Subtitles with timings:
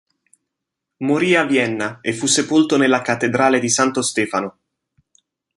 [1.03, 4.57] Morì a Vienna e fu sepolto nella cattedrale di Santo Stefano.